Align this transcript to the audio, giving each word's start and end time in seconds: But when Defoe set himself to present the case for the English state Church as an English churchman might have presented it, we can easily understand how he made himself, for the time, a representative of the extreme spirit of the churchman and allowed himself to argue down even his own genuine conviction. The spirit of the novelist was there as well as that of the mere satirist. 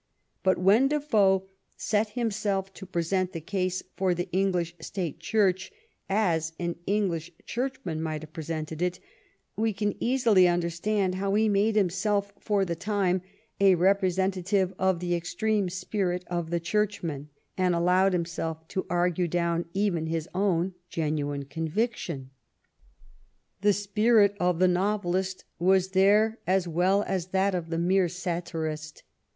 But 0.41 0.57
when 0.57 0.87
Defoe 0.87 1.45
set 1.77 2.09
himself 2.17 2.73
to 2.73 2.87
present 2.87 3.33
the 3.33 3.39
case 3.39 3.83
for 3.95 4.15
the 4.15 4.27
English 4.31 4.73
state 4.81 5.19
Church 5.19 5.71
as 6.09 6.53
an 6.57 6.75
English 6.87 7.29
churchman 7.45 8.01
might 8.01 8.23
have 8.23 8.33
presented 8.33 8.81
it, 8.81 8.99
we 9.55 9.73
can 9.73 9.93
easily 10.03 10.47
understand 10.47 11.13
how 11.13 11.35
he 11.35 11.47
made 11.47 11.75
himself, 11.75 12.33
for 12.39 12.65
the 12.65 12.75
time, 12.75 13.21
a 13.59 13.75
representative 13.75 14.73
of 14.79 15.01
the 15.01 15.13
extreme 15.13 15.69
spirit 15.69 16.23
of 16.31 16.49
the 16.49 16.59
churchman 16.59 17.29
and 17.55 17.75
allowed 17.75 18.13
himself 18.13 18.67
to 18.69 18.87
argue 18.89 19.27
down 19.27 19.65
even 19.75 20.07
his 20.07 20.27
own 20.33 20.73
genuine 20.89 21.45
conviction. 21.45 22.31
The 23.61 23.71
spirit 23.73 24.35
of 24.39 24.57
the 24.57 24.67
novelist 24.67 25.45
was 25.59 25.89
there 25.89 26.39
as 26.47 26.67
well 26.67 27.03
as 27.03 27.27
that 27.27 27.53
of 27.53 27.69
the 27.69 27.77
mere 27.77 28.09
satirist. 28.09 29.03